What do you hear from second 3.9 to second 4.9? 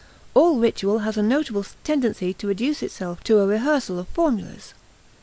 of formulas.